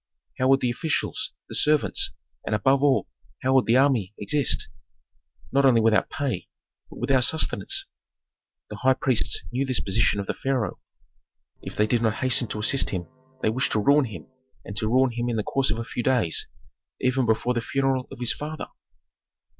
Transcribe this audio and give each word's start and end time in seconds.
How 0.39 0.47
would 0.47 0.61
the 0.61 0.71
officials, 0.71 1.31
the 1.47 1.53
servants, 1.53 2.09
and 2.43 2.55
above 2.55 2.81
all 2.81 3.07
how 3.43 3.53
would 3.53 3.67
the 3.67 3.77
army, 3.77 4.15
exist, 4.17 4.67
not 5.51 5.63
only 5.63 5.79
without 5.79 6.09
pay, 6.09 6.49
but 6.89 6.97
without 6.97 7.23
sustenance? 7.23 7.85
The 8.71 8.77
high 8.77 8.95
priests 8.95 9.43
knew 9.51 9.63
this 9.63 9.79
position 9.79 10.19
of 10.19 10.25
the 10.25 10.33
pharaoh 10.33 10.79
if 11.61 11.75
they 11.75 11.85
did 11.85 12.01
not 12.01 12.15
hasten 12.15 12.47
to 12.47 12.59
assist 12.59 12.89
him 12.89 13.07
they 13.43 13.51
wished 13.51 13.73
to 13.73 13.79
ruin 13.79 14.05
him, 14.05 14.25
and 14.65 14.75
to 14.77 14.87
ruin 14.87 15.11
him 15.11 15.29
in 15.29 15.35
the 15.35 15.43
course 15.43 15.69
of 15.69 15.77
a 15.77 15.83
few 15.83 16.01
days, 16.01 16.47
even 16.99 17.27
before 17.27 17.53
the 17.53 17.61
funeral 17.61 18.07
of 18.09 18.17
his 18.19 18.33
father. 18.33 18.69